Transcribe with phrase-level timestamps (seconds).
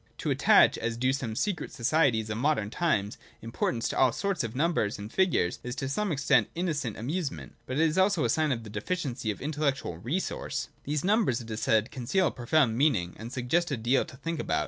[0.17, 4.55] To attach, as do some secret societies of modern times, importance to all sorts of
[4.55, 8.29] numbers and figures, is to some extent an innocent amusement, but it is also a
[8.29, 10.69] sign of deficiency of intellectual resource.
[10.85, 14.39] These numbers, it is said, conceal a profound meaning, and suggest a deal to think
[14.39, 14.59] about.